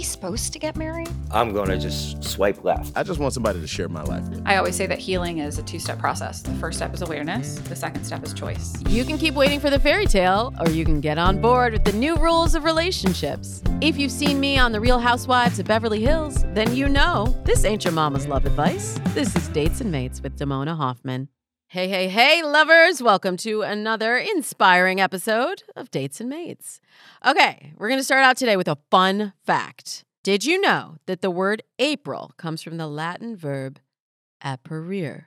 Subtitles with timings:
[0.00, 1.10] Are we supposed to get married?
[1.30, 2.96] I'm gonna just swipe left.
[2.96, 4.42] I just want somebody to share my life with.
[4.46, 6.40] I always say that healing is a two step process.
[6.40, 8.82] The first step is awareness, the second step is choice.
[8.88, 11.84] You can keep waiting for the fairy tale, or you can get on board with
[11.84, 13.62] the new rules of relationships.
[13.82, 17.66] If you've seen me on The Real Housewives of Beverly Hills, then you know this
[17.66, 18.98] ain't your mama's love advice.
[19.08, 21.28] This is Dates and Mates with Damona Hoffman.
[21.66, 23.00] Hey, hey, hey, lovers!
[23.00, 26.80] Welcome to another inspiring episode of Dates and Mates.
[27.26, 30.04] Okay, we're going to start out today with a fun fact.
[30.24, 33.78] Did you know that the word April comes from the Latin verb
[34.42, 35.24] apparir,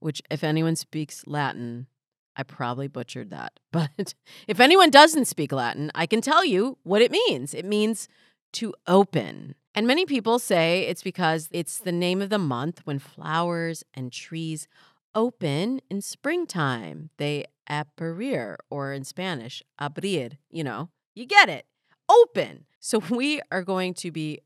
[0.00, 1.86] which, if anyone speaks Latin,
[2.34, 3.60] I probably butchered that.
[3.70, 4.14] But
[4.48, 7.54] if anyone doesn't speak Latin, I can tell you what it means.
[7.54, 8.08] It means
[8.54, 9.54] to open.
[9.76, 14.10] And many people say it's because it's the name of the month when flowers and
[14.10, 14.66] trees
[15.14, 17.10] open in springtime.
[17.18, 21.66] They apparir, or in Spanish, abrir, you know, you get it.
[22.08, 22.64] Open.
[22.80, 24.40] So we are going to be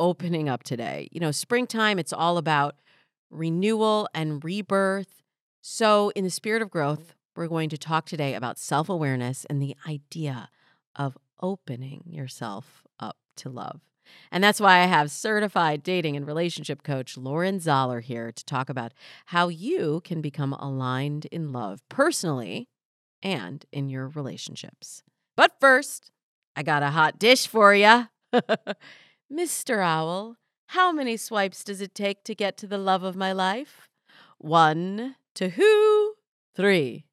[0.00, 1.08] opening up today.
[1.12, 2.76] You know, springtime, it's all about
[3.30, 5.22] renewal and rebirth.
[5.64, 9.62] So, in the spirit of growth, we're going to talk today about self awareness and
[9.62, 10.48] the idea
[10.96, 13.80] of opening yourself up to love.
[14.30, 18.68] And that's why I have certified dating and relationship coach Lauren Zoeller here to talk
[18.68, 18.92] about
[19.26, 22.68] how you can become aligned in love personally
[23.22, 25.02] and in your relationships.
[25.36, 26.10] But first,
[26.56, 28.08] I got a hot dish for you.
[29.32, 29.82] Mr.
[29.82, 30.36] Owl,
[30.68, 33.88] how many swipes does it take to get to the love of my life?
[34.38, 36.14] One, to who?
[36.54, 37.06] Three.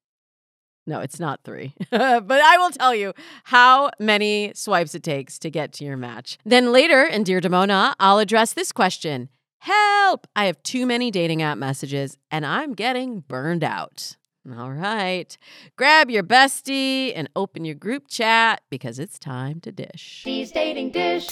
[0.86, 1.74] No, it's not three.
[1.90, 3.12] but I will tell you
[3.44, 6.36] how many swipes it takes to get to your match.
[6.44, 9.28] Then later in Dear Damona, I'll address this question
[9.60, 10.26] Help!
[10.34, 14.16] I have too many dating app messages and I'm getting burned out.
[14.56, 15.36] All right.
[15.76, 20.00] Grab your bestie and open your group chat because it's time to dish.
[20.00, 21.28] She's dating dish.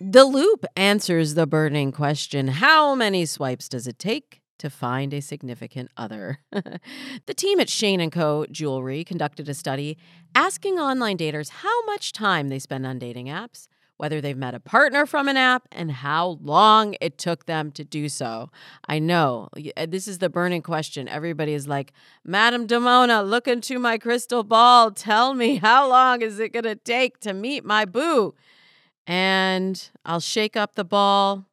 [0.00, 4.42] The loop answers the burning question How many swipes does it take?
[4.62, 6.38] to find a significant other.
[6.52, 8.46] the team at Shane & Co.
[8.48, 9.98] Jewelry conducted a study
[10.36, 13.66] asking online daters how much time they spend on dating apps,
[14.02, 17.84] whether they've met a partner from an app, and how long it took them to
[17.84, 18.50] do so.
[18.88, 21.06] I know uh, this is the burning question.
[21.06, 21.92] Everybody is like,
[22.24, 24.90] Madam Damona, look into my crystal ball.
[24.90, 28.34] Tell me how long is it going to take to meet my boo?
[29.06, 31.46] And I'll shake up the ball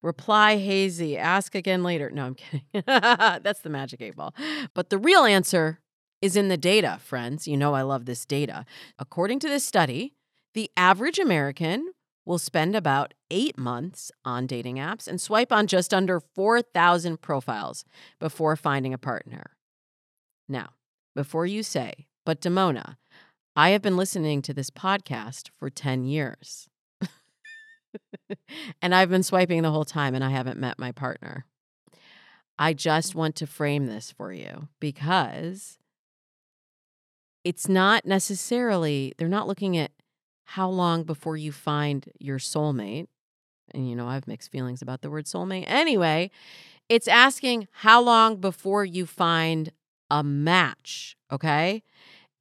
[0.00, 1.16] Reply hazy.
[1.16, 2.08] Ask again later.
[2.10, 2.62] No, I'm kidding.
[2.86, 4.32] That's the magic eight ball.
[4.74, 5.80] But the real answer
[6.20, 7.48] is in the data, friends.
[7.48, 8.64] You know, I love this data.
[8.98, 10.12] According to this study,
[10.54, 11.92] the average American
[12.24, 17.84] will spend about eight months on dating apps and swipe on just under 4,000 profiles
[18.18, 19.50] before finding a partner.
[20.48, 20.70] Now,
[21.14, 22.96] before you say, but Damona,
[23.54, 26.68] I have been listening to this podcast for 10 years
[28.82, 31.46] and I've been swiping the whole time and I haven't met my partner.
[32.58, 35.78] I just want to frame this for you because
[37.42, 39.90] it's not necessarily, they're not looking at
[40.44, 43.06] how long before you find your soulmate.
[43.72, 45.64] And you know, I have mixed feelings about the word soulmate.
[45.66, 46.30] Anyway,
[46.88, 49.70] it's asking how long before you find
[50.10, 51.82] a match, okay?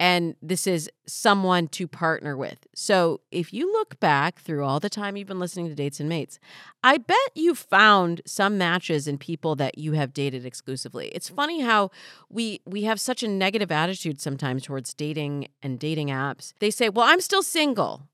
[0.04, 2.68] And this is someone to partner with.
[2.76, 6.10] So if you look back through all the time you've been listening to Dates and
[6.10, 6.40] Mates,
[6.84, 11.08] I bet you found some matches in people that you have dated exclusively.
[11.16, 11.90] It's funny how
[12.30, 16.52] we we have such a negative attitude sometimes towards dating and dating apps.
[16.60, 18.10] They say, "Well, I'm still single.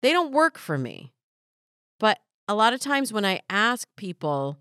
[0.00, 1.12] They don't work for me."
[2.00, 4.60] But a lot of times when I ask people,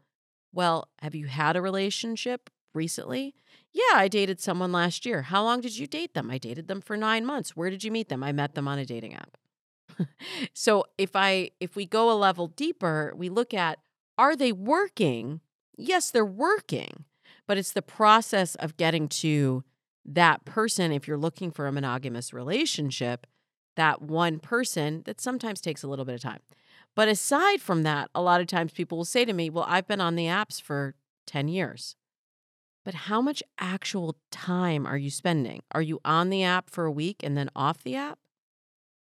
[0.51, 3.35] "Well, have you had a relationship recently?"
[3.71, 5.23] Yeah, I dated someone last year.
[5.23, 6.29] How long did you date them?
[6.29, 7.55] I dated them for 9 months.
[7.55, 8.23] Where did you meet them?
[8.23, 9.37] I met them on a dating app.
[10.53, 13.79] so, if I if we go a level deeper, we look at
[14.17, 15.41] are they working?
[15.75, 17.05] Yes, they're working.
[17.47, 19.63] But it's the process of getting to
[20.05, 23.25] that person if you're looking for a monogamous relationship,
[23.75, 26.39] that one person that sometimes takes a little bit of time.
[26.95, 29.87] But aside from that, a lot of times people will say to me, "Well, I've
[29.87, 30.95] been on the apps for
[31.25, 31.95] 10 years."
[32.85, 35.61] But how much actual time are you spending?
[35.71, 38.19] Are you on the app for a week and then off the app?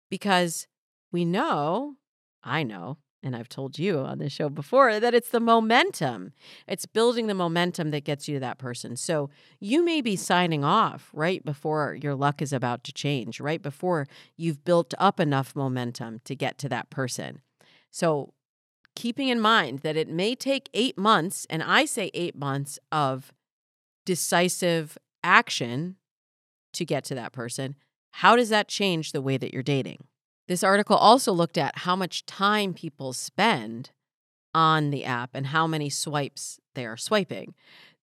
[0.09, 0.67] Because
[1.11, 1.95] we know,
[2.43, 6.31] I know, and I've told you on this show before that it's the momentum.
[6.67, 8.95] It's building the momentum that gets you to that person.
[8.95, 9.29] So
[9.59, 14.07] you may be signing off right before your luck is about to change, right before
[14.37, 17.41] you've built up enough momentum to get to that person.
[17.91, 18.33] So
[18.95, 23.33] keeping in mind that it may take eight months, and I say eight months of
[24.09, 25.95] decisive action
[26.73, 27.75] to get to that person,
[28.13, 30.03] how does that change the way that you're dating?
[30.47, 33.91] This article also looked at how much time people spend
[34.51, 37.53] on the app and how many swipes they are swiping.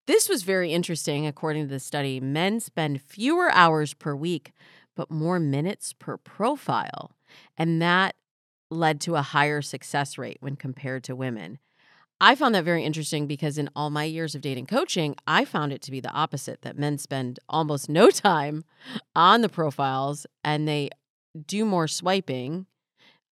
[0.07, 1.27] This was very interesting.
[1.27, 4.53] According to the study, men spend fewer hours per week,
[4.95, 7.11] but more minutes per profile.
[7.59, 8.15] And that
[8.71, 11.59] led to a higher success rate when compared to women.
[12.21, 15.73] I found that very interesting because in all my years of dating coaching, I found
[15.73, 18.65] it to be the opposite that men spend almost no time
[19.15, 20.91] on the profiles and they
[21.47, 22.67] do more swiping.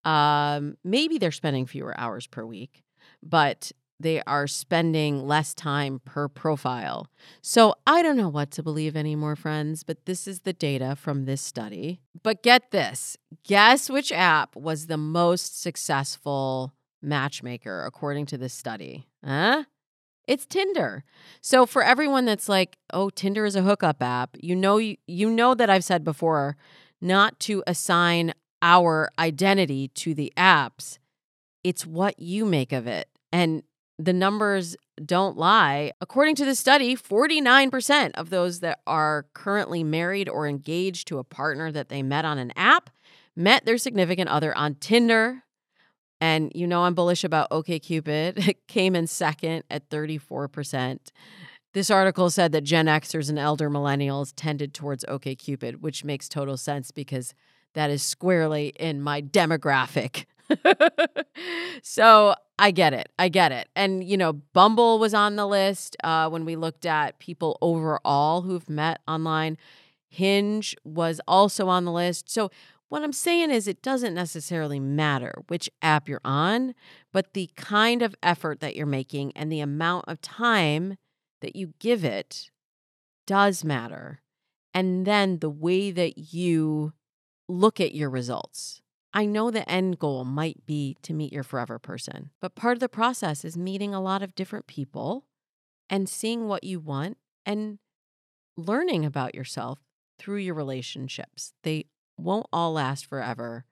[0.04, 2.82] Um, maybe they're spending fewer hours per week,
[3.22, 7.06] but they are spending less time per profile.
[7.40, 11.24] So I don't know what to believe anymore, friends, but this is the data from
[11.24, 12.00] this study.
[12.22, 16.74] But get this guess which app was the most successful
[17.04, 19.06] matchmaker according to this study?
[19.24, 19.64] Huh?
[20.26, 21.04] It's Tinder.
[21.40, 25.28] So for everyone that's like, "Oh, Tinder is a hookup app." You know you, you
[25.30, 26.56] know that I've said before
[27.00, 30.98] not to assign our identity to the apps.
[31.62, 33.08] It's what you make of it.
[33.30, 33.62] And
[33.98, 35.92] the numbers don't lie.
[36.00, 41.24] According to the study, 49% of those that are currently married or engaged to a
[41.24, 42.90] partner that they met on an app
[43.36, 45.43] met their significant other on Tinder.
[46.20, 48.48] And you know I'm bullish about OkCupid.
[48.48, 50.98] It came in second at 34%.
[51.74, 56.56] This article said that Gen Xers and elder millennials tended towards OkCupid, which makes total
[56.56, 57.34] sense because
[57.74, 60.26] that is squarely in my demographic.
[61.82, 63.08] so I get it.
[63.18, 63.68] I get it.
[63.74, 68.42] And, you know, Bumble was on the list uh, when we looked at people overall
[68.42, 69.58] who've met online.
[70.08, 72.30] Hinge was also on the list.
[72.30, 72.50] So
[72.94, 76.76] what I'm saying is, it doesn't necessarily matter which app you're on,
[77.12, 80.96] but the kind of effort that you're making and the amount of time
[81.40, 82.52] that you give it
[83.26, 84.20] does matter.
[84.72, 86.92] And then the way that you
[87.48, 88.80] look at your results.
[89.12, 92.80] I know the end goal might be to meet your forever person, but part of
[92.80, 95.24] the process is meeting a lot of different people
[95.90, 97.80] and seeing what you want and
[98.56, 99.80] learning about yourself
[100.16, 101.54] through your relationships.
[101.64, 103.64] They won't all last forever,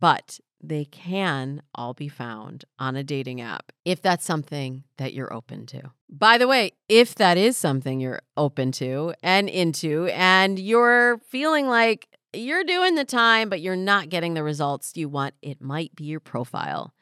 [0.00, 5.32] but they can all be found on a dating app if that's something that you're
[5.32, 5.92] open to.
[6.08, 11.68] By the way, if that is something you're open to and into, and you're feeling
[11.68, 15.94] like you're doing the time, but you're not getting the results you want, it might
[15.94, 16.94] be your profile.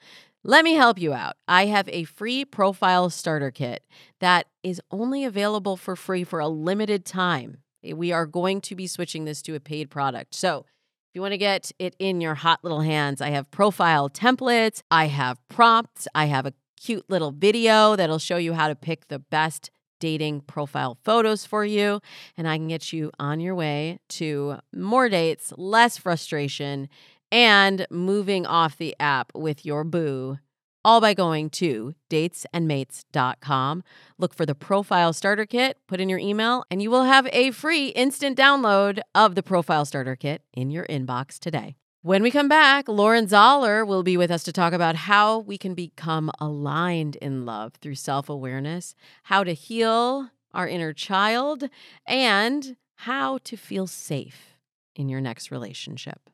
[0.44, 1.36] Let me help you out.
[1.46, 3.84] I have a free profile starter kit
[4.18, 7.58] that is only available for free for a limited time.
[7.84, 10.34] Eh, we are going to be switching this to a paid product.
[10.34, 10.66] So,
[11.10, 14.82] if you want to get it in your hot little hands, I have profile templates,
[14.90, 19.08] I have prompts, I have a cute little video that'll show you how to pick
[19.08, 19.70] the best
[20.00, 22.00] dating profile photos for you.
[22.36, 26.88] And I can get you on your way to more dates, less frustration,
[27.30, 30.38] and moving off the app with your boo
[30.84, 33.84] all by going to datesandmates.com.
[34.18, 37.50] Look for the profile starter kit, put in your email, and you will have a
[37.50, 41.76] free instant download of the profile starter kit in your inbox today.
[42.04, 45.56] When we come back, Lauren Zoeller will be with us to talk about how we
[45.56, 51.68] can become aligned in love through self awareness, how to heal our inner child,
[52.04, 54.56] and how to feel safe
[54.96, 56.28] in your next relationship.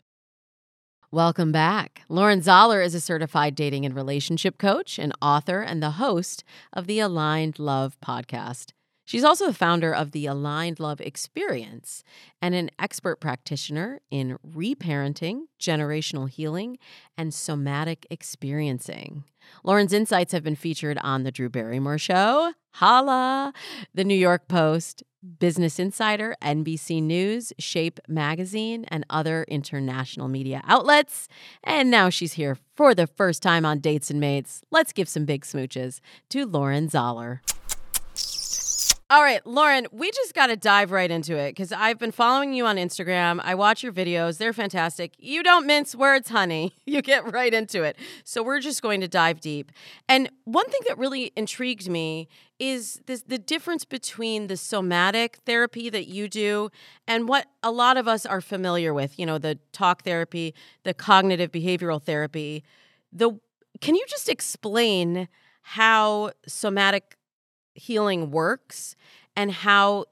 [1.10, 2.02] Welcome back.
[2.10, 6.86] Lauren Zoeller is a certified dating and relationship coach, an author, and the host of
[6.86, 8.72] the Aligned Love podcast.
[9.06, 12.04] She's also the founder of the Aligned Love Experience
[12.42, 16.76] and an expert practitioner in reparenting, generational healing,
[17.16, 19.24] and somatic experiencing.
[19.64, 23.54] Lauren's insights have been featured on The Drew Barrymore Show, Holla,
[23.94, 25.02] The New York Post,
[25.38, 31.28] Business Insider, NBC News, Shape Magazine, and other international media outlets.
[31.64, 34.62] And now she's here for the first time on Dates and Mates.
[34.70, 37.42] Let's give some big smooches to Lauren Zoeller.
[39.10, 42.52] All right, Lauren, we just got to dive right into it because I've been following
[42.52, 43.40] you on Instagram.
[43.42, 45.14] I watch your videos, they're fantastic.
[45.16, 46.74] You don't mince words, honey.
[46.88, 47.96] You get right into it.
[48.24, 49.72] So we're just going to dive deep.
[50.08, 55.88] And one thing that really intrigued me is this the difference between the somatic therapy
[55.90, 56.70] that you do
[57.06, 60.94] and what a lot of us are familiar with, you know, the talk therapy, the
[60.94, 62.64] cognitive behavioral therapy.
[63.12, 63.38] The
[63.80, 65.28] can you just explain
[65.62, 67.16] how somatic
[67.74, 68.96] healing works
[69.36, 70.06] and how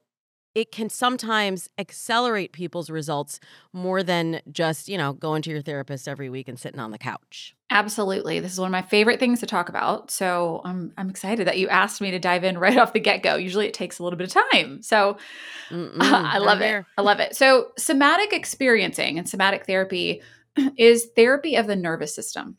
[0.57, 3.41] it can sometimes accelerate people's results
[3.75, 6.99] more than just, you know, going to your therapist every week and sitting on the
[6.99, 7.55] couch.
[7.69, 8.41] Absolutely.
[8.41, 10.11] This is one of my favorite things to talk about.
[10.11, 13.23] So I'm, I'm excited that you asked me to dive in right off the get
[13.23, 13.37] go.
[13.37, 14.81] Usually it takes a little bit of time.
[14.81, 15.19] So
[15.71, 16.87] I love it.
[16.97, 17.37] I love it.
[17.37, 20.23] So, somatic experiencing and somatic therapy
[20.79, 22.57] is therapy of the nervous system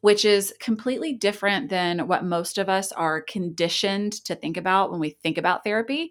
[0.00, 5.00] which is completely different than what most of us are conditioned to think about when
[5.00, 6.10] we think about therapy.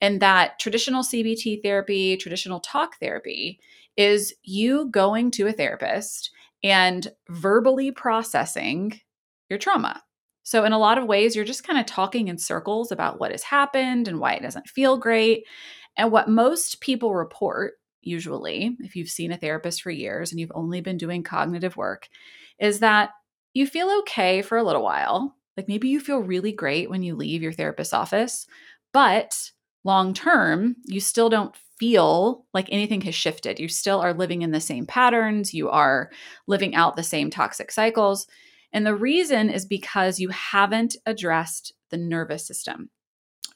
[0.00, 3.60] And that traditional CBT therapy, traditional talk therapy,
[3.96, 6.30] is you going to a therapist
[6.62, 9.00] and verbally processing
[9.48, 10.02] your trauma.
[10.42, 13.30] So, in a lot of ways, you're just kind of talking in circles about what
[13.30, 15.44] has happened and why it doesn't feel great.
[15.96, 20.52] And what most people report, usually, if you've seen a therapist for years and you've
[20.54, 22.08] only been doing cognitive work,
[22.58, 23.10] is that
[23.54, 25.36] you feel okay for a little while.
[25.56, 28.46] Like maybe you feel really great when you leave your therapist's office,
[28.92, 29.50] but
[29.84, 33.58] long term, you still don't feel like anything has shifted.
[33.58, 36.10] You still are living in the same patterns, you are
[36.46, 38.26] living out the same toxic cycles.
[38.72, 42.90] And the reason is because you haven't addressed the nervous system.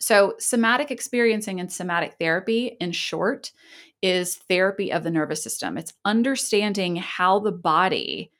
[0.00, 3.52] So, somatic experiencing and somatic therapy, in short,
[4.02, 5.78] is therapy of the nervous system.
[5.78, 8.30] It's understanding how the body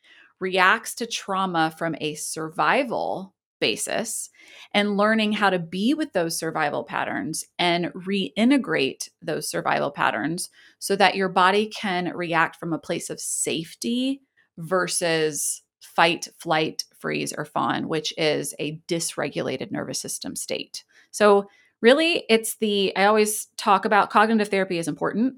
[0.41, 4.29] reacts to trauma from a survival basis
[4.73, 10.95] and learning how to be with those survival patterns and reintegrate those survival patterns so
[10.97, 14.21] that your body can react from a place of safety
[14.59, 20.85] versus fight, flight, freeze, or fawn, which is a dysregulated nervous system state.
[21.11, 21.49] So,
[21.81, 25.35] really, it's the I always talk about cognitive therapy is important,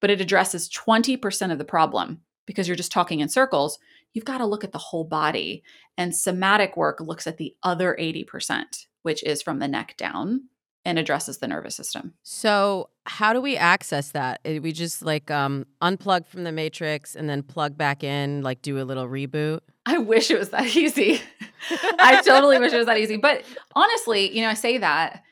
[0.00, 3.78] but it addresses 20% of the problem because you're just talking in circles
[4.12, 5.62] you've got to look at the whole body.
[5.96, 8.64] And somatic work looks at the other 80%,
[9.02, 10.48] which is from the neck down
[10.84, 12.14] and addresses the nervous system.
[12.22, 14.40] So, how do we access that?
[14.44, 18.62] Eh, we just like um, unplug from the matrix and then plug back in, like
[18.62, 19.60] do a little reboot?
[19.84, 21.20] I wish it was that easy.
[21.98, 23.18] I totally wish it was that easy.
[23.18, 25.22] But honestly, you know, I say that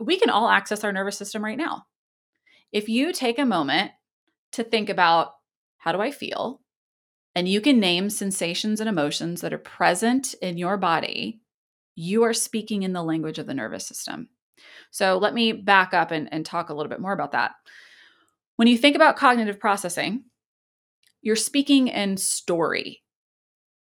[0.00, 1.84] we can all access our nervous system right now.
[2.72, 3.92] If you take a moment
[4.52, 5.34] to think about
[5.78, 6.60] how do I feel?
[7.34, 11.40] And you can name sensations and emotions that are present in your body,
[11.96, 14.28] you are speaking in the language of the nervous system.
[14.90, 17.52] So let me back up and, and talk a little bit more about that.
[18.56, 20.24] When you think about cognitive processing,
[21.22, 23.02] you're speaking in story.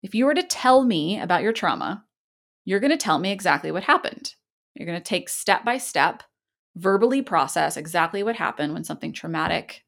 [0.01, 2.05] If you were to tell me about your trauma,
[2.63, 4.33] you're going to tell me exactly what happened.
[4.73, 6.23] You're going to take step by step,
[6.75, 9.83] verbally process exactly what happened when something traumatic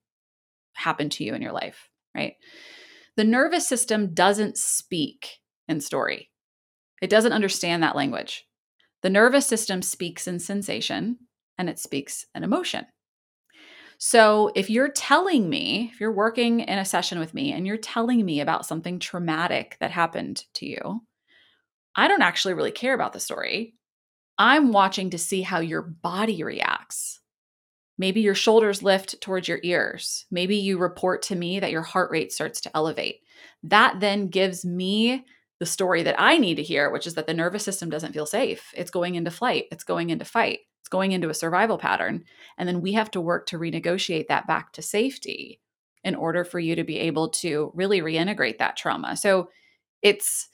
[0.74, 2.36] happened to you in your life, right?
[3.18, 6.30] The nervous system doesn't speak in story,
[7.02, 8.46] it doesn't understand that language.
[9.02, 11.18] The nervous system speaks in sensation
[11.58, 12.86] and it speaks in emotion.
[14.00, 17.78] So, if you're telling me, if you're working in a session with me and you're
[17.78, 21.02] telling me about something traumatic that happened to you,
[21.96, 23.74] I don't actually really care about the story.
[24.38, 27.20] I'm watching to see how your body reacts.
[27.98, 30.26] Maybe your shoulders lift towards your ears.
[30.30, 33.22] Maybe you report to me that your heart rate starts to elevate.
[33.64, 35.26] That then gives me
[35.60, 38.28] the story that I need to hear, which is that the nervous system doesn't feel
[38.28, 38.72] safe.
[38.76, 42.24] It's going into flight, it's going into fight, it's going into a survival pattern.
[42.58, 45.60] And then we have to work to renegotiate that back to safety
[46.04, 49.18] in order for you to be able to really reintegrate that trauma.
[49.18, 49.50] So
[50.04, 50.50] it's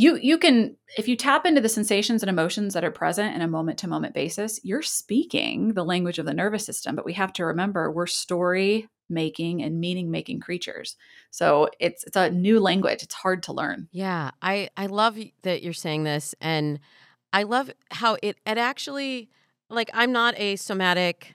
[0.00, 3.42] you you can if you tap into the sensations and emotions that are present in
[3.42, 7.12] a moment to moment basis you're speaking the language of the nervous system but we
[7.12, 10.96] have to remember we're story making and meaning making creatures.
[11.30, 13.02] So it's it's a new language.
[13.02, 13.88] It's hard to learn.
[13.92, 16.78] Yeah i i love that you're saying this and
[17.32, 19.28] i love how it it actually
[19.68, 21.34] like i'm not a somatic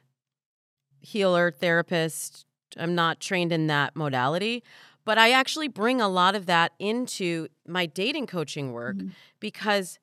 [1.05, 2.45] healer therapist.
[2.77, 4.63] I'm not trained in that modality
[5.06, 9.10] but I actually bring a lot of that into my dating coaching work mm-hmm.
[9.40, 10.00] because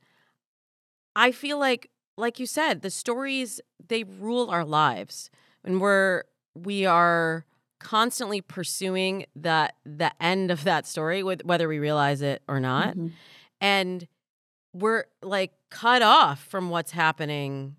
[1.15, 5.31] I feel like like you said, the stories they rule our lives.
[5.65, 6.23] And we're
[6.55, 7.45] we are
[7.81, 12.91] constantly pursuing that the end of that story with whether we realize it or not.
[12.91, 13.09] Mm-hmm.
[13.61, 14.07] And
[14.73, 17.77] we're like cut off from what's happening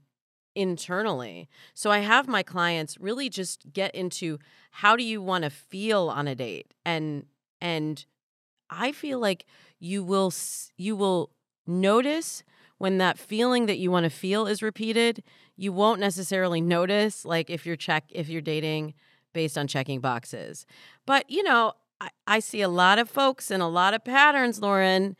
[0.55, 1.49] internally.
[1.73, 4.39] So I have my clients really just get into
[4.71, 7.25] how do you want to feel on a date and
[7.61, 8.05] and
[8.69, 9.45] I feel like
[9.79, 10.33] you will
[10.77, 11.29] you will
[11.67, 12.43] notice
[12.77, 15.23] when that feeling that you want to feel is repeated.
[15.55, 18.93] You won't necessarily notice like if you're check if you're dating
[19.33, 20.65] based on checking boxes.
[21.05, 24.59] But you know, I, I see a lot of folks and a lot of patterns,
[24.59, 25.15] Lauren,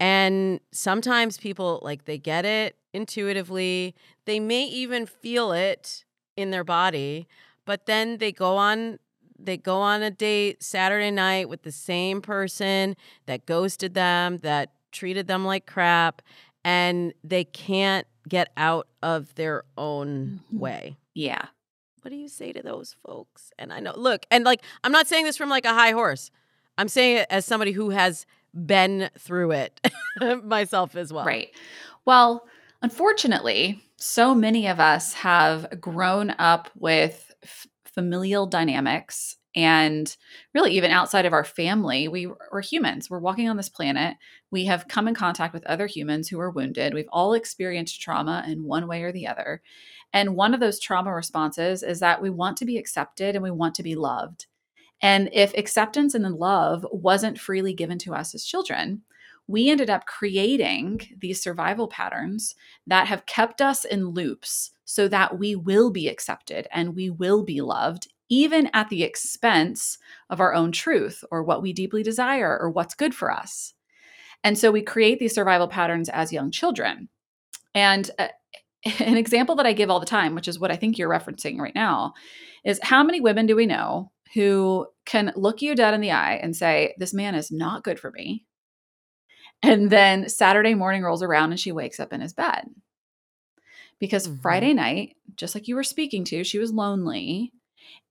[0.00, 3.94] And sometimes people like they get it intuitively.
[4.26, 6.04] They may even feel it
[6.36, 7.28] in their body,
[7.64, 8.98] but then they go on
[9.36, 14.72] they go on a date Saturday night with the same person that ghosted them, that
[14.92, 16.22] treated them like crap,
[16.64, 20.58] and they can't get out of their own Mhm.
[20.58, 20.96] way.
[21.14, 21.46] Yeah.
[22.00, 23.50] What do you say to those folks?
[23.58, 26.30] And I know, look, and like, I'm not saying this from like a high horse.
[26.78, 29.80] I'm saying it as somebody who has been through it
[30.44, 31.26] myself as well.
[31.26, 31.50] Right.
[32.04, 32.46] Well,
[32.82, 40.16] unfortunately, so many of us have grown up with f- familial dynamics and
[40.52, 43.08] really even outside of our family we we're humans.
[43.08, 44.16] We're walking on this planet.
[44.50, 46.92] We have come in contact with other humans who are wounded.
[46.92, 49.62] We've all experienced trauma in one way or the other.
[50.12, 53.50] And one of those trauma responses is that we want to be accepted and we
[53.50, 54.46] want to be loved.
[55.02, 59.02] And if acceptance and love wasn't freely given to us as children
[59.46, 62.54] we ended up creating these survival patterns
[62.86, 67.42] that have kept us in loops so that we will be accepted and we will
[67.42, 69.98] be loved, even at the expense
[70.30, 73.74] of our own truth or what we deeply desire or what's good for us.
[74.42, 77.08] And so we create these survival patterns as young children.
[77.74, 78.28] And uh,
[79.00, 81.58] an example that I give all the time, which is what I think you're referencing
[81.58, 82.14] right now,
[82.64, 86.34] is how many women do we know who can look you dead in the eye
[86.42, 88.44] and say, This man is not good for me.
[89.62, 92.68] And then Saturday morning rolls around and she wakes up in his bed.
[93.98, 94.40] Because Mhm.
[94.42, 97.52] Friday night, just like you were speaking to, she was lonely.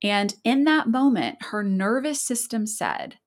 [0.03, 3.19] And in that moment, her nervous system said,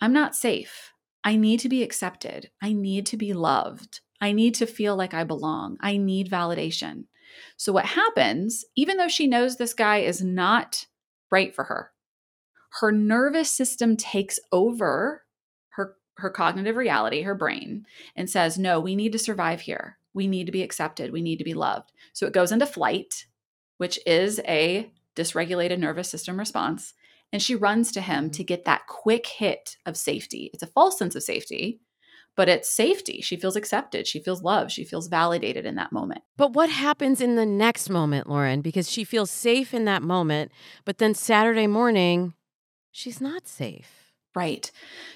[0.00, 0.92] I'm not safe.
[1.24, 2.50] I need to be accepted.
[2.62, 4.00] I need to be loved.
[4.20, 5.78] I need to feel like I belong.
[5.80, 7.06] I need validation.
[7.56, 10.86] So, what happens, even though she knows this guy is not
[11.30, 11.92] right for her,
[12.80, 15.21] her nervous system takes over
[16.16, 19.98] her, cognitive reality, her brain, and says, No, we need to survive here.
[20.14, 21.12] We need to be accepted.
[21.12, 21.92] We need to be loved.
[22.12, 23.26] So, it goes into flight,
[23.78, 26.94] which is a dysregulated nervous system response.
[27.32, 30.50] And she runs to him to get that quick hit of safety.
[30.52, 31.80] It's a false sense of safety,
[32.36, 33.20] but it's safety.
[33.22, 34.06] She feels accepted.
[34.06, 34.70] She feels loved.
[34.70, 36.22] She feels validated in that moment.
[36.36, 38.60] But what happens in the next moment, Lauren?
[38.60, 40.52] Because she feels safe in that moment,
[40.84, 42.34] but then Saturday morning,
[42.90, 44.01] she's not safe.
[44.34, 44.70] Right.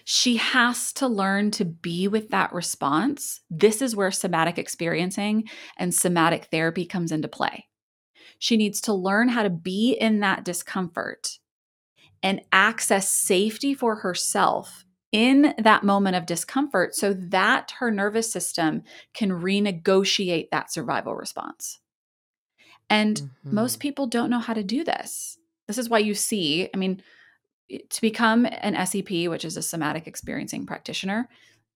[0.05, 3.41] She has to learn to be with that response.
[3.49, 5.49] This is where somatic experiencing
[5.79, 7.67] and somatic therapy comes into play.
[8.39, 11.39] She needs to learn how to be in that discomfort
[12.23, 18.83] and access safety for herself in that moment of discomfort so that her nervous system
[19.15, 21.81] can renegotiate that survival response.
[22.89, 23.53] And Mhm.
[23.53, 25.39] most people don't know how to do this.
[25.67, 27.03] This is why you see, I mean,
[27.69, 31.29] to become an SEP, which is a somatic experiencing practitioner,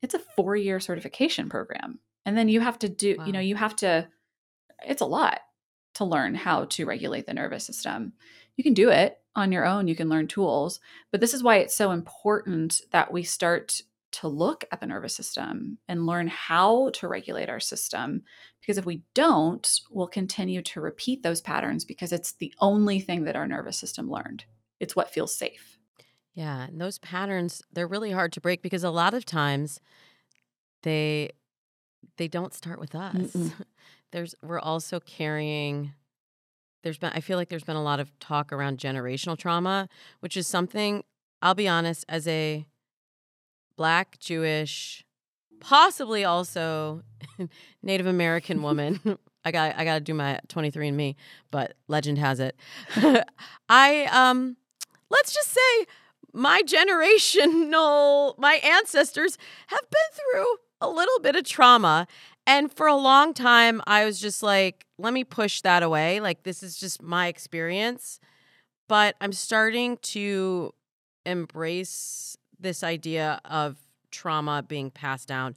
[0.03, 1.99] it's a four year certification program.
[2.27, 3.27] And then you have to do, Wow.
[3.27, 4.09] you know, you have to,
[4.87, 5.41] it's a lot
[5.95, 8.13] to learn how to regulate the nervous system.
[8.57, 11.57] You can do it on your own, you can learn tools, but this is why
[11.57, 16.91] it's so important that we start to look at the nervous system and learn how
[16.91, 18.23] to regulate our system.
[18.61, 23.25] Because if we don't, we'll continue to repeat those patterns because it's the only thing
[23.25, 24.45] that our nervous system learned.
[24.81, 25.79] It's what feels safe.
[26.35, 29.81] Yeah, and those patterns, they're really hard to break because a lot of times
[30.83, 31.31] they
[32.17, 33.15] they don't start with us.
[33.15, 33.53] Mm-mm.
[34.13, 35.93] There's we're also carrying
[36.83, 39.89] there's been I feel like there's been a lot of talk around generational trauma,
[40.21, 41.05] which is something
[41.43, 42.67] I'll be honest as a
[43.77, 45.05] black Jewish
[45.61, 47.03] possibly also
[47.83, 49.19] Native American woman.
[49.45, 51.17] I got I got to do my 23 and me,
[51.51, 52.57] but legend has it.
[53.69, 54.57] I um
[55.11, 55.87] let's just say
[56.33, 59.39] my generational my ancestors
[59.69, 62.07] have been through a little bit of trauma.
[62.47, 66.21] And for a long time I was just like let me push that away.
[66.21, 68.21] Like this is just my experience.
[68.89, 70.75] But I'm starting to
[71.25, 73.77] embrace this idea of
[74.11, 75.55] trauma being passed down.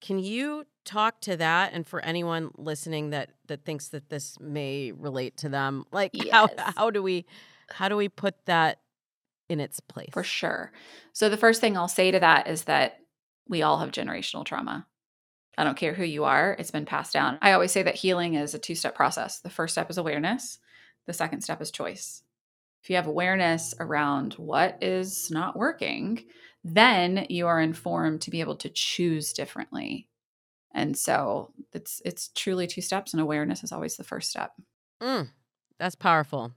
[0.00, 1.72] Can you talk to that?
[1.72, 6.48] And for anyone listening that that thinks that this may relate to them like how
[6.76, 7.24] how do we
[7.70, 8.78] how do we put that
[9.48, 10.72] in its place For sure.
[11.12, 13.00] So, the first thing I'll say to that is that
[13.48, 14.86] we all have generational trauma.
[15.58, 17.38] I don't care who you are, it's been passed down.
[17.40, 19.40] I always say that healing is a two step process.
[19.40, 20.58] The first step is awareness,
[21.06, 22.22] the second step is choice.
[22.82, 26.24] If you have awareness around what is not working,
[26.62, 30.08] then you are informed to be able to choose differently.
[30.72, 34.52] And so it's it's truly two steps and awareness is always the first step.
[35.02, 35.30] Mm,
[35.78, 36.52] that's powerful.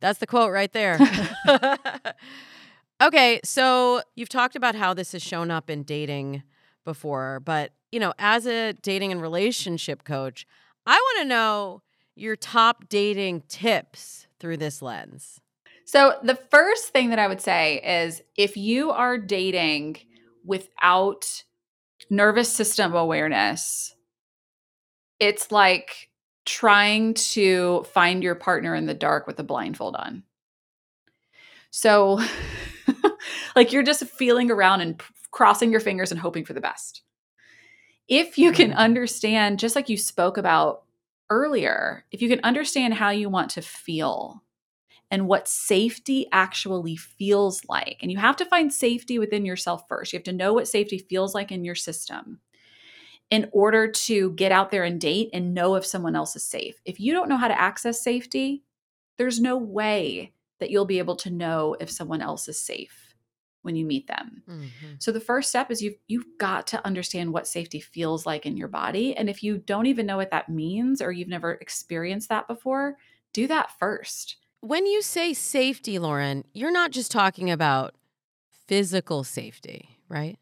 [0.00, 0.98] That's the quote right there.
[3.02, 6.42] okay, so you've talked about how this has shown up in dating
[6.84, 10.46] before, but you know, as a dating and relationship coach,
[10.86, 11.82] I want to know
[12.14, 15.40] your top dating tips through this lens.
[15.84, 19.96] So, the first thing that I would say is if you are dating
[20.44, 21.44] without
[22.10, 23.94] nervous system awareness,
[25.18, 26.07] it's like
[26.48, 30.22] trying to find your partner in the dark with a blindfold on.
[31.70, 32.20] So,
[33.56, 37.02] like you're just feeling around and crossing your fingers and hoping for the best.
[38.08, 38.78] If you can mm-hmm.
[38.78, 40.84] understand, just like you spoke about
[41.28, 44.42] earlier, if you can understand how you want to feel
[45.10, 50.14] and what safety actually feels like, and you have to find safety within yourself first,
[50.14, 52.40] you have to know what safety feels like in your system
[53.30, 56.80] in order to get out there and date and know if someone else is safe.
[56.84, 58.62] If you don't know how to access safety,
[59.18, 63.14] there's no way that you'll be able to know if someone else is safe
[63.62, 64.42] when you meet them.
[64.48, 64.94] Mm-hmm.
[64.98, 68.56] So the first step is you've you've got to understand what safety feels like in
[68.56, 72.28] your body and if you don't even know what that means or you've never experienced
[72.30, 72.96] that before,
[73.32, 74.36] do that first.
[74.60, 77.94] When you say safety, Lauren, you're not just talking about
[78.66, 80.38] physical safety, right?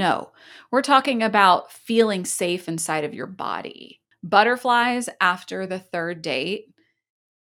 [0.00, 0.30] No,
[0.70, 4.00] we're talking about feeling safe inside of your body.
[4.22, 6.72] Butterflies after the third date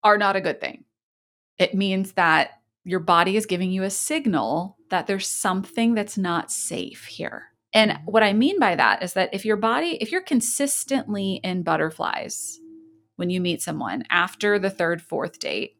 [0.03, 0.83] are not a good thing.
[1.59, 6.51] It means that your body is giving you a signal that there's something that's not
[6.51, 7.43] safe here.
[7.73, 8.05] And mm-hmm.
[8.05, 12.59] what I mean by that is that if your body, if you're consistently in butterflies
[13.17, 15.76] when you meet someone after the third, fourth date,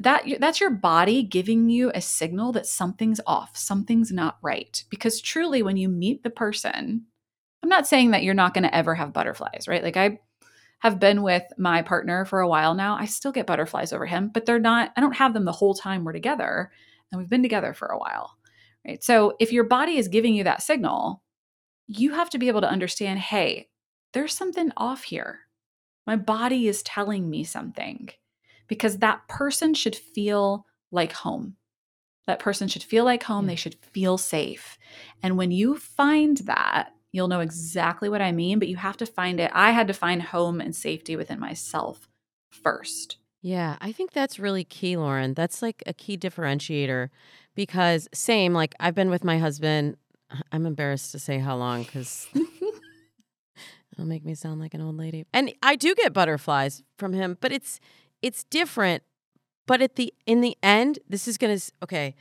[0.00, 4.84] that that's your body giving you a signal that something's off, something's not right.
[4.90, 7.04] Because truly when you meet the person,
[7.62, 9.82] I'm not saying that you're not going to ever have butterflies, right?
[9.82, 10.20] Like I
[10.80, 12.96] have been with my partner for a while now.
[12.96, 15.74] I still get butterflies over him, but they're not I don't have them the whole
[15.74, 16.70] time we're together,
[17.10, 18.36] and we've been together for a while.
[18.86, 19.02] Right?
[19.02, 21.22] So if your body is giving you that signal,
[21.88, 23.68] you have to be able to understand, "Hey,
[24.12, 25.40] there's something off here.
[26.06, 28.10] My body is telling me something."
[28.68, 31.56] Because that person should feel like home.
[32.26, 33.46] That person should feel like home.
[33.46, 34.78] They should feel safe.
[35.22, 39.06] And when you find that, you'll know exactly what I mean, but you have to
[39.06, 39.50] find it.
[39.54, 42.06] I had to find home and safety within myself
[42.50, 43.16] first.
[43.40, 45.34] Yeah, I think that's really key, Lauren.
[45.34, 47.08] That's like a key differentiator
[47.54, 49.96] because, same, like I've been with my husband.
[50.52, 55.24] I'm embarrassed to say how long because it'll make me sound like an old lady.
[55.32, 57.80] And I do get butterflies from him, but it's
[58.22, 59.02] it's different,
[59.66, 62.14] but at the in the end, this is gonna okay,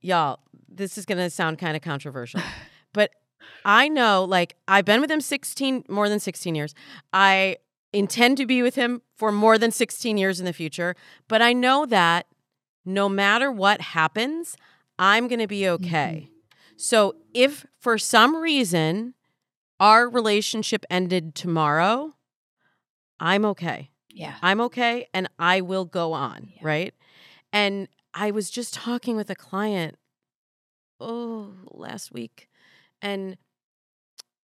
[0.00, 0.40] y'all.
[0.68, 2.40] This is gonna sound kind of controversial,
[2.92, 3.10] but
[3.64, 6.74] I know, like, I've been with him 16, more than 16 years.
[7.12, 7.56] I
[7.92, 10.96] intend to be with him for more than 16 years in the future,
[11.28, 12.26] but I know that
[12.84, 14.56] no matter what happens,
[14.98, 16.24] I'm to be okay.
[16.24, 16.32] Mm-hmm.
[16.76, 19.14] So if for some reason
[19.80, 22.14] our relationship ended tomorrow,
[23.20, 23.90] I'm okay.
[24.14, 24.36] Yeah.
[24.40, 26.60] I'm okay and I will go on, yeah.
[26.62, 26.94] right?
[27.52, 29.96] And I was just talking with a client
[31.00, 32.48] oh last week
[33.02, 33.36] and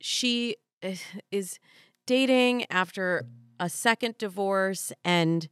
[0.00, 0.96] she eh,
[1.30, 1.61] is
[2.06, 3.24] dating after
[3.61, 5.48] a second divorce and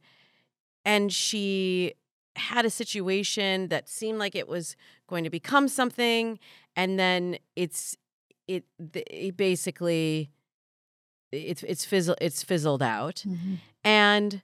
[0.83, 1.93] and she
[2.35, 4.75] had a situation that seemed like it was
[5.07, 6.37] going to become something
[6.75, 7.95] and then it's
[8.47, 10.31] it, it basically
[11.31, 13.55] it's it's fizzled it's fizzled out mm-hmm.
[13.83, 14.41] and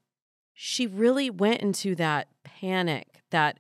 [0.53, 3.59] she really went into that panic that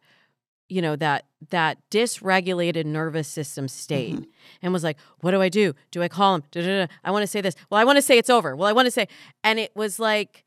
[0.69, 4.29] you know that that dysregulated nervous system state mm-hmm.
[4.61, 6.91] and was like what do i do do i call him Da-da-da.
[7.03, 8.85] i want to say this well i want to say it's over well i want
[8.85, 9.07] to say
[9.43, 10.43] and it was like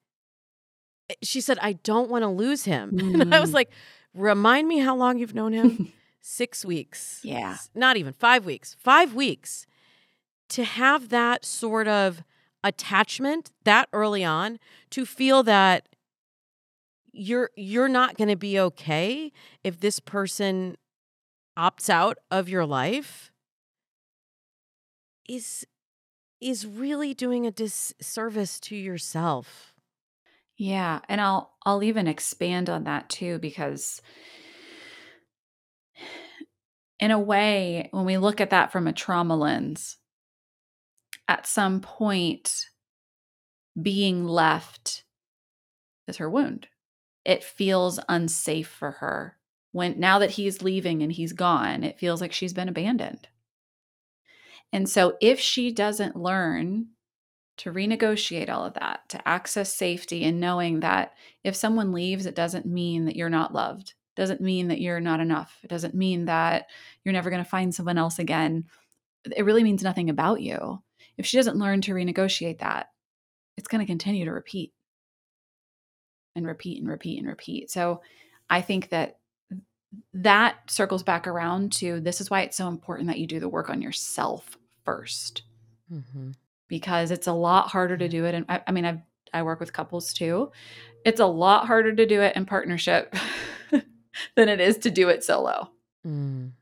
[1.10, 3.20] eh, she said i don't want to lose him mm-hmm.
[3.20, 3.54] and i was mm.
[3.54, 3.70] like
[4.14, 9.14] remind me how long you've known him six weeks yeah not even five weeks five
[9.14, 9.66] weeks
[10.48, 12.22] to have that sort of
[12.64, 14.58] attachment that early on
[14.90, 15.88] to feel that
[17.12, 19.32] you're you're not going to be okay
[19.64, 20.76] if this person
[21.58, 23.32] opts out of your life
[25.28, 25.66] is
[26.40, 29.74] is really doing a disservice to yourself.
[30.56, 34.00] Yeah, and I'll I'll even expand on that too because
[37.00, 39.98] in a way when we look at that from a trauma lens
[41.28, 42.66] at some point
[43.80, 45.04] being left
[46.08, 46.66] is her wound.
[47.24, 49.36] It feels unsafe for her.
[49.72, 53.28] When now that he's leaving and he's gone, it feels like she's been abandoned.
[54.72, 56.88] And so if she doesn't learn
[57.58, 61.14] to renegotiate all of that, to access safety and knowing that
[61.44, 65.00] if someone leaves, it doesn't mean that you're not loved, It doesn't mean that you're
[65.00, 66.66] not enough, it doesn't mean that
[67.04, 68.66] you're never going to find someone else again
[69.36, 70.82] it really means nothing about you.
[71.18, 72.90] If she doesn't learn to renegotiate that,
[73.56, 74.72] it's going to continue to repeat
[76.34, 77.70] and repeat and repeat and repeat.
[77.70, 78.00] So
[78.48, 79.18] I think that
[80.14, 83.48] that circles back around to this is why it's so important that you do the
[83.48, 85.42] work on yourself 1st
[85.92, 86.30] mm-hmm.
[86.68, 88.34] because it's a lot harder to do it.
[88.34, 89.00] And I, I mean, I've
[89.32, 90.52] I work with couples too.
[91.04, 93.14] It's a lot harder to do it in partnership
[94.36, 95.70] than it is to do it solo.
[96.06, 96.52] Mm.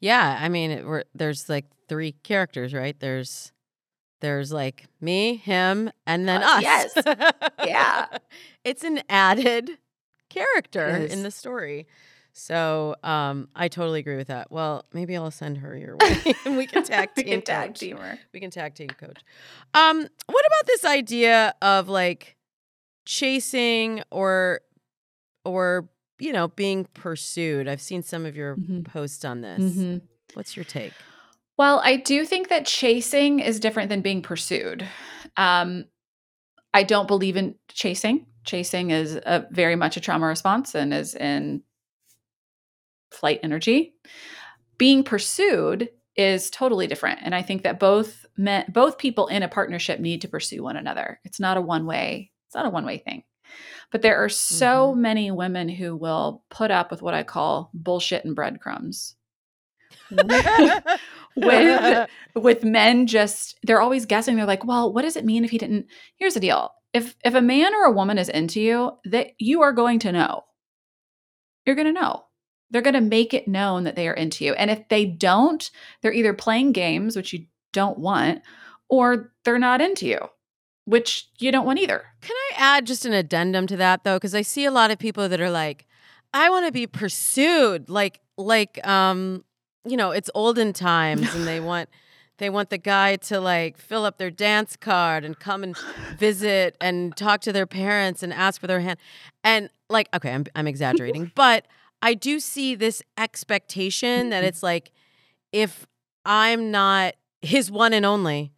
[0.00, 2.98] Yeah, I mean, it, there's like three characters, right?
[2.98, 3.52] There's
[4.20, 6.62] there's like me, him, and then uh, us.
[6.62, 6.92] Yes.
[7.64, 8.06] yeah.
[8.64, 9.78] It's an added
[10.28, 11.86] character in the story.
[12.32, 14.50] So um, I totally agree with that.
[14.50, 16.34] Well, maybe I'll send her your way.
[16.56, 17.24] we can tag team.
[17.26, 18.18] we can tag team her.
[18.32, 19.18] We can tag team coach.
[19.74, 22.36] Um, what about this idea of like
[23.04, 24.60] chasing or
[25.44, 27.68] or you know being pursued?
[27.68, 28.82] I've seen some of your mm-hmm.
[28.82, 29.60] posts on this.
[29.60, 29.98] Mm-hmm.
[30.34, 30.92] What's your take?
[31.60, 34.88] Well, I do think that chasing is different than being pursued.
[35.36, 35.84] Um,
[36.72, 38.24] I don't believe in chasing.
[38.44, 41.62] Chasing is a, very much a trauma response and is in
[43.12, 43.92] flight energy.
[44.78, 49.48] Being pursued is totally different, and I think that both men, both people in a
[49.48, 51.20] partnership need to pursue one another.
[51.24, 52.30] It's not a one way.
[52.46, 53.22] It's not a one way thing.
[53.92, 55.02] But there are so mm-hmm.
[55.02, 59.14] many women who will put up with what I call bullshit and breadcrumbs.
[61.36, 64.36] with with men just they're always guessing.
[64.36, 66.70] They're like well what does it mean if he didn't here's the deal.
[66.92, 70.12] If if a man or a woman is into you that you are going to
[70.12, 70.44] know.
[71.64, 72.24] You're going to know.
[72.70, 74.54] They're going to make it known that they are into you.
[74.54, 75.70] And if they don't
[76.02, 78.42] they're either playing games which you don't want
[78.88, 80.18] or they're not into you
[80.86, 82.04] which you don't want either.
[82.20, 84.16] Can i add just an addendum to that though?
[84.16, 85.86] Because i see a lot of people that are like
[86.32, 89.44] i want to be pursued like like um
[89.84, 91.88] you know, it's olden times and they want
[92.38, 95.76] they want the guy to like fill up their dance card and come and
[96.16, 98.98] visit and talk to their parents and ask for their hand.
[99.44, 101.66] And like, okay, I'm I'm exaggerating, but
[102.02, 104.90] I do see this expectation that it's like
[105.52, 105.86] if
[106.24, 108.52] I'm not his one and only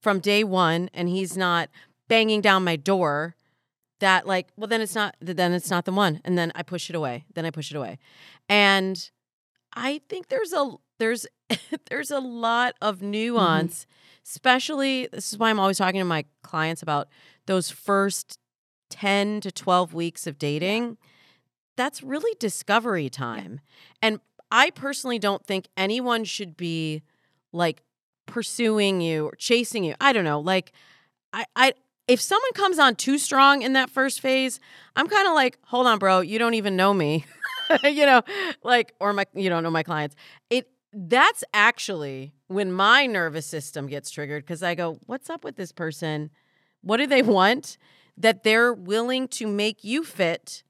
[0.00, 1.68] from day one and he's not
[2.08, 3.36] banging down my door
[4.00, 6.88] that like well then it's not then it's not the one and then I push
[6.88, 7.98] it away then I push it away
[8.48, 9.10] and
[9.74, 11.26] I think there's a there's
[11.90, 13.10] there's a lot of mm-hmm.
[13.10, 14.22] nuance, mm-hmm.
[14.26, 17.08] especially this is why I'm always talking to my clients about
[17.46, 18.38] those first
[18.90, 20.98] 10 to 12 weeks of dating.
[21.76, 23.60] That's really discovery time.
[24.02, 24.08] Yeah.
[24.08, 27.02] And I personally don't think anyone should be
[27.52, 27.82] like
[28.26, 29.94] pursuing you or chasing you.
[30.00, 30.40] I don't know.
[30.40, 30.72] Like
[31.32, 31.72] I I
[32.08, 34.58] if someone comes on too strong in that first phase,
[34.96, 37.24] I'm kind of like, "Hold on, bro, you don't even know me."
[37.84, 38.22] you know,
[38.62, 40.16] like or my you don't know my clients.
[40.48, 45.56] It that's actually when my nervous system gets triggered because I go, "What's up with
[45.56, 46.30] this person?
[46.82, 47.78] What do they want?"
[48.16, 50.62] That they're willing to make you fit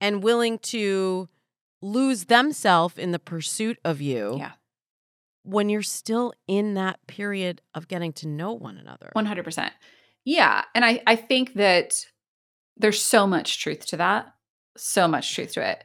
[0.00, 1.28] and willing to
[1.82, 4.36] lose themselves in the pursuit of you.
[4.38, 4.52] Yeah.
[5.42, 9.12] When you're still in that period of getting to know one another.
[9.14, 9.70] 100%.
[10.24, 10.64] Yeah.
[10.74, 12.04] And I, I think that
[12.76, 14.26] there's so much truth to that.
[14.76, 15.84] So much truth to it.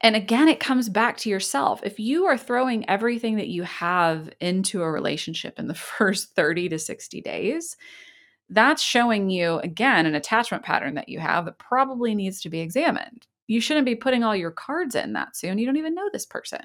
[0.00, 1.80] And again, it comes back to yourself.
[1.82, 6.68] If you are throwing everything that you have into a relationship in the first 30
[6.70, 7.76] to 60 days,
[8.50, 12.60] that's showing you, again, an attachment pattern that you have that probably needs to be
[12.60, 13.26] examined.
[13.46, 15.58] You shouldn't be putting all your cards in that soon.
[15.58, 16.60] You don't even know this person,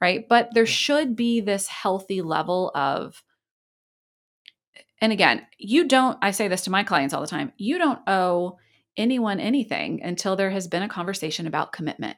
[0.00, 0.28] right?
[0.28, 3.22] But there should be this healthy level of,
[5.00, 8.00] and again, you don't, I say this to my clients all the time, you don't
[8.06, 8.58] owe
[8.96, 12.16] anyone anything until there has been a conversation about commitment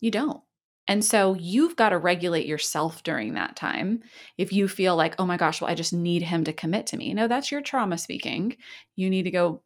[0.00, 0.40] you don't.
[0.88, 4.02] And so you've got to regulate yourself during that time.
[4.38, 6.96] If you feel like, oh my gosh, well, I just need him to commit to
[6.96, 7.12] me.
[7.12, 8.56] No, that's your trauma speaking.
[8.94, 9.62] You need to go.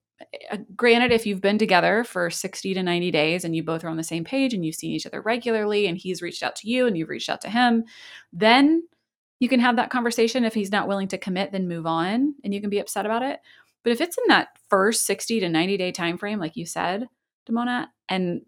[0.50, 3.88] Uh, granted, if you've been together for 60 to 90 days and you both are
[3.88, 6.68] on the same page and you've seen each other regularly and he's reached out to
[6.68, 7.84] you and you've reached out to him,
[8.32, 8.82] then
[9.40, 10.44] you can have that conversation.
[10.44, 13.22] If he's not willing to commit, then move on and you can be upset about
[13.22, 13.40] it.
[13.82, 17.08] But if it's in that first 60 to 90 day time frame, like you said,
[17.48, 18.42] Damona, and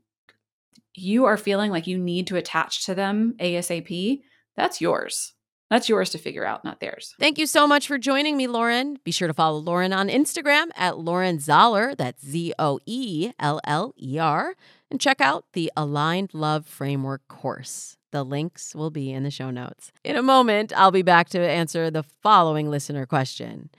[0.94, 4.20] you are feeling like you need to attach to them ASAP,
[4.56, 5.32] that's yours.
[5.70, 7.14] That's yours to figure out, not theirs.
[7.18, 8.98] Thank you so much for joining me, Lauren.
[9.04, 11.94] Be sure to follow Lauren on Instagram at Lauren Zoeller.
[11.94, 14.54] That's Z O E L L E R.
[14.90, 17.96] And check out the Aligned Love Framework course.
[18.10, 19.90] The links will be in the show notes.
[20.04, 23.70] In a moment, I'll be back to answer the following listener question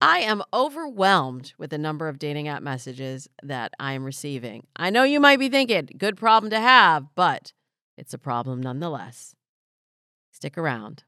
[0.00, 4.66] I am overwhelmed with the number of dating app messages that I am receiving.
[4.76, 7.52] I know you might be thinking, good problem to have, but
[7.96, 9.34] it's a problem nonetheless.
[10.30, 11.02] Stick around.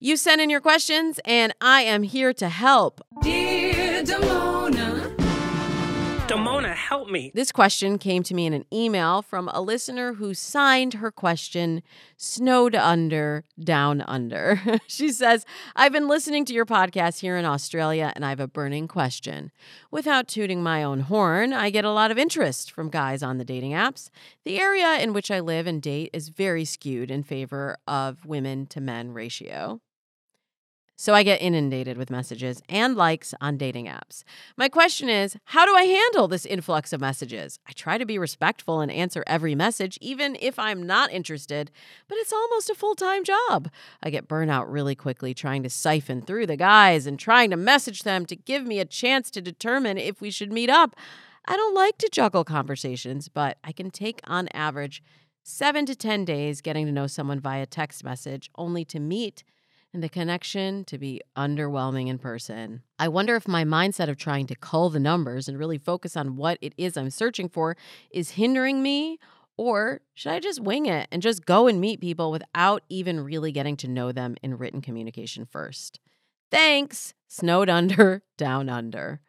[0.00, 3.02] You send in your questions, and I am here to help.
[3.22, 4.89] Dear Damona.
[6.90, 7.30] Help me.
[7.36, 11.84] This question came to me in an email from a listener who signed her question
[12.16, 14.60] Snowed Under, Down Under.
[14.88, 18.48] she says, I've been listening to your podcast here in Australia and I have a
[18.48, 19.52] burning question.
[19.92, 23.44] Without tooting my own horn, I get a lot of interest from guys on the
[23.44, 24.10] dating apps.
[24.44, 28.66] The area in which I live and date is very skewed in favor of women
[28.66, 29.80] to men ratio.
[31.00, 34.22] So I get inundated with messages and likes on dating apps.
[34.58, 37.58] My question is how do I handle this influx of messages?
[37.66, 41.70] I try to be respectful and answer every message, even if I'm not interested,
[42.06, 43.70] but it's almost a full time job.
[44.02, 48.02] I get burnout really quickly trying to siphon through the guys and trying to message
[48.02, 50.94] them to give me a chance to determine if we should meet up.
[51.46, 55.02] I don't like to juggle conversations, but I can take on average
[55.42, 59.44] seven to 10 days getting to know someone via text message, only to meet
[59.92, 62.82] and the connection to be underwhelming in person.
[62.98, 66.36] I wonder if my mindset of trying to cull the numbers and really focus on
[66.36, 67.76] what it is I'm searching for
[68.10, 69.18] is hindering me,
[69.56, 73.52] or should I just wing it and just go and meet people without even really
[73.52, 75.98] getting to know them in written communication first?
[76.50, 79.20] Thanks, snowed under, down under.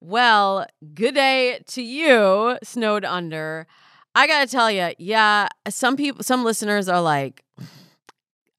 [0.00, 3.66] Well, good day to you, snowed under.
[4.14, 7.44] I gotta tell you, yeah, some people, some listeners are like,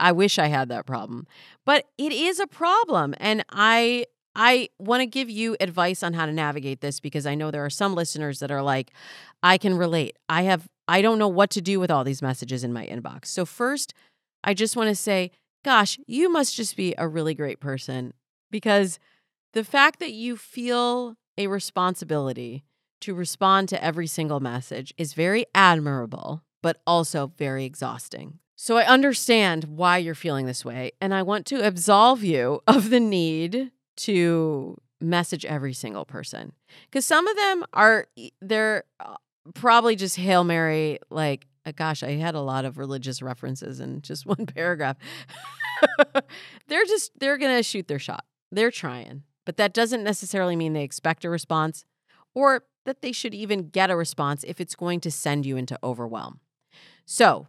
[0.02, 1.28] I wish I had that problem.
[1.66, 6.26] But it is a problem and I I want to give you advice on how
[6.26, 8.92] to navigate this because I know there are some listeners that are like
[9.44, 10.18] I can relate.
[10.28, 13.28] I have I don't know what to do with all these messages in my inbox.
[13.28, 13.94] So first,
[14.44, 15.32] I just want to say,
[15.64, 18.14] gosh, you must just be a really great person
[18.50, 19.00] because
[19.54, 22.64] the fact that you feel a responsibility
[23.02, 28.40] to respond to every single message is very admirable, but also very exhausting.
[28.64, 30.92] So I understand why you're feeling this way.
[31.02, 36.54] And I want to absolve you of the need to message every single person.
[36.86, 38.06] Because some of them are,
[38.40, 39.16] they're uh,
[39.56, 44.04] probably just Hail Mary, like, uh, gosh, I had a lot of religious references in
[44.04, 44.96] just one paragraph.
[46.68, 48.26] they're just, they're going to shoot their shot.
[48.52, 49.24] They're trying.
[49.44, 51.84] But that doesn't necessarily mean they expect a response
[52.36, 55.80] or that they should even get a response if it's going to send you into
[55.84, 56.42] overwhelm.
[57.08, 57.48] So,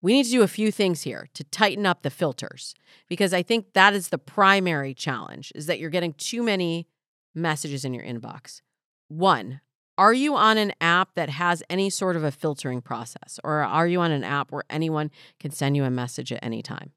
[0.00, 2.74] we need to do a few things here to tighten up the filters
[3.08, 6.86] because I think that is the primary challenge is that you're getting too many
[7.34, 8.60] messages in your inbox.
[9.08, 9.60] One,
[9.96, 13.88] are you on an app that has any sort of a filtering process or are
[13.88, 16.92] you on an app where anyone can send you a message at any time?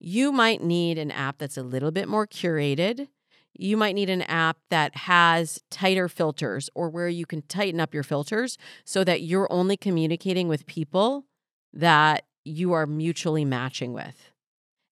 [0.00, 3.06] You might need an app that's a little bit more curated.
[3.54, 7.94] You might need an app that has tighter filters or where you can tighten up
[7.94, 11.26] your filters so that you're only communicating with people
[11.72, 14.30] that you are mutually matching with.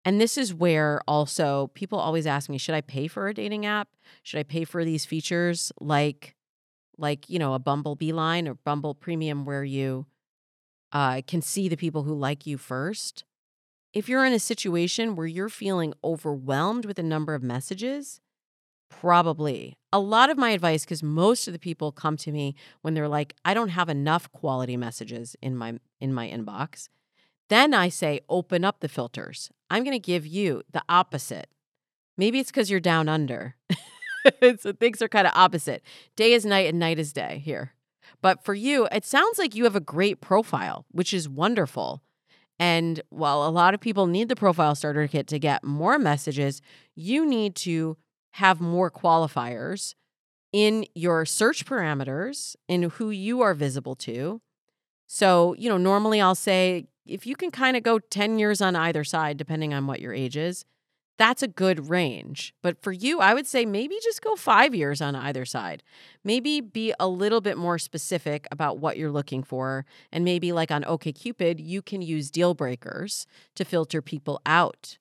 [0.05, 3.67] And this is where also people always ask me, should I pay for a dating
[3.67, 3.89] app?
[4.23, 6.35] Should I pay for these features like
[6.99, 10.07] like, you know, a Bumble Beeline or Bumble Premium where you
[10.93, 13.25] uh, can see the people who like you first?
[13.95, 18.21] If you're in a situation where you're feeling overwhelmed with a number of messages,
[18.91, 19.79] probably.
[19.93, 23.09] A lot of my advice cuz most of the people come to me when they're
[23.09, 26.89] like I don't have enough quality messages in my in my inbox
[27.51, 29.51] then I say, open up the filters.
[29.69, 31.49] I'm going to give you the opposite.
[32.17, 33.57] Maybe it's because you're down under.
[34.59, 35.83] so uh, things are kind of opposite.
[36.17, 37.75] Day is night and night is day here.
[38.23, 42.03] But for you, it sounds like you have a great profile, which is wonderful.
[42.59, 46.61] And while a lot of people need the profile starter kit to get more messages,
[46.95, 47.97] you need to
[48.33, 49.95] have more qualifiers
[50.53, 54.41] in your search parameters in who you are visible to.
[55.13, 58.77] So, you know, normally I'll say if you can kind of go 10 years on
[58.77, 60.65] either side, depending on what your age is,
[61.19, 62.55] that's a good range.
[62.63, 65.83] But for you, I would say maybe just go five years on either side.
[66.23, 69.85] Maybe be a little bit more specific about what you're looking for.
[70.13, 74.97] And maybe, like on OKCupid, you can use deal breakers to filter people out.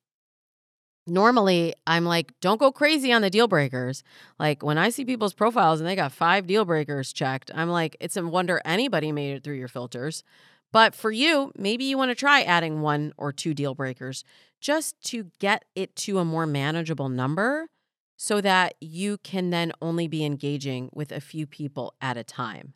[1.10, 4.04] Normally, I'm like, don't go crazy on the deal breakers.
[4.38, 7.98] Like when I see people's profiles and they got five deal breakers checked, I'm like,
[8.00, 10.24] it's a wonder anybody made it through your filters.
[10.72, 14.24] But for you, maybe you want to try adding one or two deal breakers
[14.62, 17.70] just to get it to a more manageable number
[18.18, 22.74] so that you can then only be engaging with a few people at a time.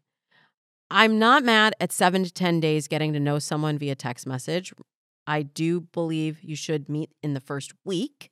[0.89, 4.73] I'm not mad at seven to 10 days getting to know someone via text message.
[5.25, 8.29] I do believe you should meet in the first week.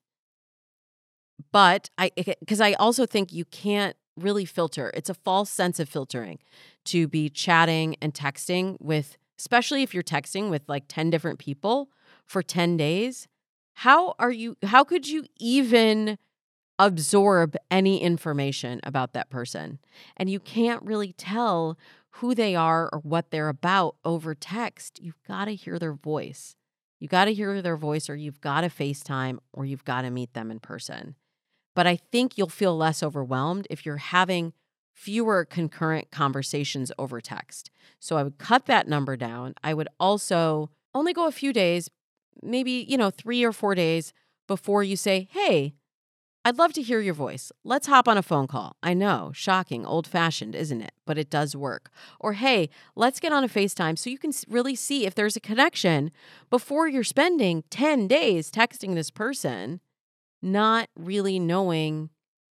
[1.51, 5.89] But I, because I also think you can't really filter, it's a false sense of
[5.89, 6.39] filtering
[6.85, 11.89] to be chatting and texting with especially if you're texting with like 10 different people
[12.27, 13.27] for 10 days,
[13.73, 16.19] how are you how could you even
[16.77, 19.79] absorb any information about that person?
[20.15, 21.77] And you can't really tell
[22.15, 24.99] who they are or what they're about over text.
[25.01, 26.55] You've got to hear their voice.
[27.01, 30.11] You got to hear their voice, or you've got to FaceTime, or you've got to
[30.11, 31.15] meet them in person.
[31.75, 34.53] But I think you'll feel less overwhelmed if you're having
[34.93, 37.71] fewer concurrent conversations over text.
[37.99, 39.55] So I would cut that number down.
[39.63, 41.89] I would also only go a few days,
[42.43, 44.13] maybe, you know, three or four days
[44.47, 45.73] before you say, hey,
[46.43, 47.51] I'd love to hear your voice.
[47.63, 48.75] Let's hop on a phone call.
[48.81, 50.93] I know, shocking, old fashioned, isn't it?
[51.05, 51.91] But it does work.
[52.19, 55.39] Or, hey, let's get on a FaceTime so you can really see if there's a
[55.39, 56.09] connection
[56.49, 59.81] before you're spending 10 days texting this person,
[60.41, 62.09] not really knowing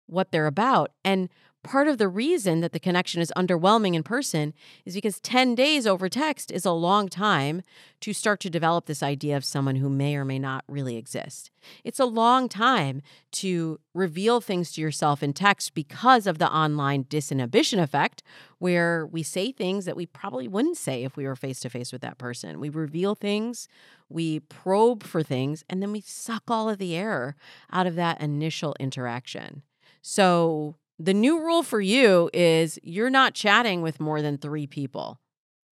[0.07, 0.91] what they're about.
[1.05, 1.28] And
[1.66, 4.54] part of the reason that the connection is underwhelming in person
[4.84, 7.62] is because 10 days over text is a long time
[8.00, 11.50] to start to develop this idea of someone who may or may not really exist.
[11.82, 13.02] It's a long time
[13.32, 18.22] to reveal things to yourself in text because of the online disinhibition effect,
[18.58, 21.92] where we say things that we probably wouldn't say if we were face to face
[21.92, 22.60] with that person.
[22.60, 23.66] We reveal things,
[24.08, 27.34] we probe for things, and then we suck all of the air
[27.72, 29.62] out of that initial interaction.
[30.00, 35.20] So, the new rule for you is you're not chatting with more than three people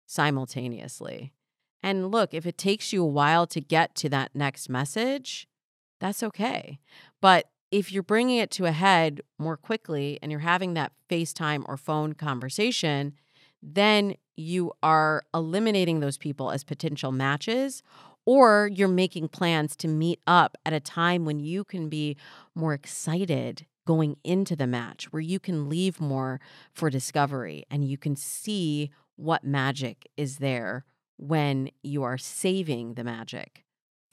[0.06, 1.32] simultaneously.
[1.82, 5.46] And look, if it takes you a while to get to that next message,
[6.00, 6.78] that's okay.
[7.20, 11.64] But if you're bringing it to a head more quickly and you're having that FaceTime
[11.66, 13.14] or phone conversation,
[13.62, 17.82] then you are eliminating those people as potential matches
[18.26, 22.16] or you're making plans to meet up at a time when you can be
[22.54, 26.40] more excited going into the match where you can leave more
[26.72, 30.84] for discovery and you can see what magic is there
[31.16, 33.64] when you are saving the magic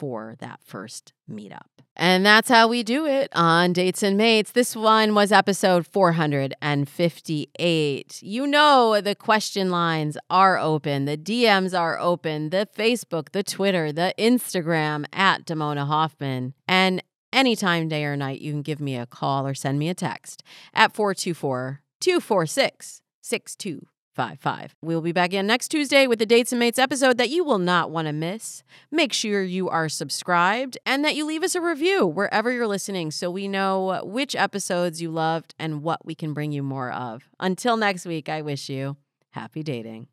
[0.02, 1.68] for that first meetup.
[1.96, 4.52] And that's how we do it on Dates and Mates.
[4.52, 8.24] This one was episode 458.
[8.24, 13.92] You know, the question lines are open, the DMs are open, the Facebook, the Twitter,
[13.92, 16.56] the Instagram at Damona Hoffman.
[16.68, 17.04] And
[17.34, 20.44] anytime, day or night, you can give me a call or send me a text
[20.74, 24.76] at 424 246 6255.
[24.82, 27.60] We'll be back again next Tuesday with the Dates and Mates episode that you will
[27.60, 28.64] not want to miss.
[28.92, 33.12] Make sure you are subscribed and that you leave us a review wherever you're listening
[33.12, 37.30] so we know which episodes you loved and what we can bring you more of.
[37.40, 38.98] Until next week, I wish you
[39.32, 40.08] happy dating.